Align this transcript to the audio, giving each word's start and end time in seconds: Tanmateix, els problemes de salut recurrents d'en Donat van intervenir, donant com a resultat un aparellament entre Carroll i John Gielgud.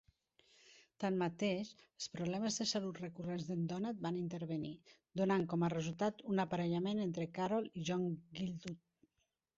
Tanmateix, 1.01 1.73
els 1.99 2.07
problemes 2.13 2.57
de 2.61 2.67
salut 2.71 3.01
recurrents 3.03 3.45
d'en 3.51 3.61
Donat 3.73 4.01
van 4.07 4.17
intervenir, 4.23 4.73
donant 5.23 5.45
com 5.53 5.67
a 5.69 5.73
resultat 5.77 6.25
un 6.33 6.45
aparellament 6.47 7.05
entre 7.09 7.31
Carroll 7.37 7.73
i 7.83 7.89
John 7.91 8.09
Gielgud. 8.41 8.85